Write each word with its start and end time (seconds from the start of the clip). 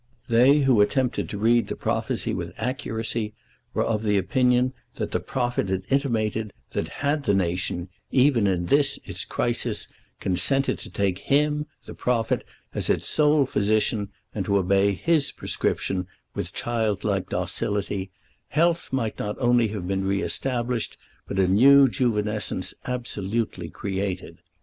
They 0.29 0.61
who 0.61 0.81
attempted 0.81 1.29
to 1.29 1.37
read 1.37 1.67
the 1.67 1.75
prophecy 1.75 2.33
with 2.33 2.55
accuracy 2.57 3.35
were 3.71 3.83
of 3.85 4.03
opinion 4.03 4.73
that 4.95 5.11
the 5.11 5.19
prophet 5.19 5.69
had 5.69 5.83
intimated 5.91 6.53
that 6.71 6.87
had 6.87 7.25
the 7.25 7.35
nation, 7.35 7.87
even 8.09 8.47
in 8.47 8.65
this 8.65 8.97
its 9.05 9.23
crisis, 9.25 9.87
consented 10.19 10.79
to 10.79 10.89
take 10.89 11.19
him, 11.19 11.67
the 11.85 11.93
prophet, 11.93 12.43
as 12.73 12.89
its 12.89 13.05
sole 13.05 13.45
physician 13.45 14.09
and 14.33 14.43
to 14.45 14.57
obey 14.57 14.93
his 14.95 15.31
prescription 15.31 16.07
with 16.33 16.51
childlike 16.51 17.29
docility, 17.29 18.09
health 18.47 18.91
might 18.91 19.19
not 19.19 19.35
only 19.37 19.67
have 19.67 19.87
been 19.87 20.03
re 20.07 20.23
established, 20.23 20.97
but 21.27 21.37
a 21.37 21.47
new 21.47 21.87
juvenescence 21.87 22.73
absolutely 22.87 23.69
created. 23.69 24.39